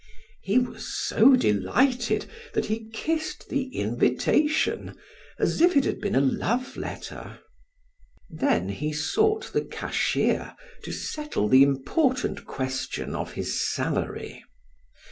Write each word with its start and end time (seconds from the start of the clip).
He 0.41 0.57
was 0.57 0.87
so 1.05 1.35
delighted 1.35 2.25
that 2.55 2.65
he 2.65 2.89
kissed 2.91 3.49
the 3.49 3.65
invitation 3.67 4.95
as 5.37 5.61
if 5.61 5.77
it 5.77 5.83
had 5.85 6.01
been 6.01 6.15
a 6.15 6.19
love 6.19 6.75
letter. 6.75 7.37
Then 8.27 8.69
he 8.69 8.93
sought 8.93 9.53
the 9.53 9.63
cashier 9.63 10.55
to 10.85 10.91
settle 10.91 11.47
the 11.47 11.61
important 11.61 12.45
question 12.45 13.13
of 13.13 13.33
his 13.33 13.61
salary. 13.69 14.43